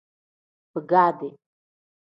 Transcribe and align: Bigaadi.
Bigaadi. 0.73 1.29